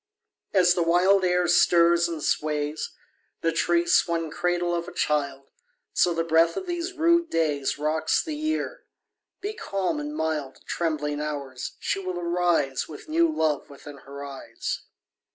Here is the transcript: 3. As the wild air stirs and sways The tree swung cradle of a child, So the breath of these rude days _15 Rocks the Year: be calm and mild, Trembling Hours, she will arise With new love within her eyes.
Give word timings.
3. 0.53 0.61
As 0.61 0.73
the 0.73 0.81
wild 0.81 1.23
air 1.23 1.47
stirs 1.47 2.07
and 2.09 2.23
sways 2.23 2.89
The 3.41 3.51
tree 3.51 3.85
swung 3.85 4.31
cradle 4.31 4.73
of 4.73 4.87
a 4.87 4.91
child, 4.93 5.43
So 5.93 6.11
the 6.11 6.23
breath 6.23 6.57
of 6.57 6.65
these 6.65 6.93
rude 6.93 7.29
days 7.29 7.75
_15 7.75 7.83
Rocks 7.83 8.23
the 8.23 8.35
Year: 8.35 8.83
be 9.41 9.53
calm 9.53 9.99
and 9.99 10.15
mild, 10.17 10.61
Trembling 10.65 11.21
Hours, 11.21 11.73
she 11.77 11.99
will 11.99 12.19
arise 12.19 12.87
With 12.87 13.09
new 13.09 13.31
love 13.31 13.69
within 13.69 13.97
her 13.97 14.25
eyes. 14.25 14.81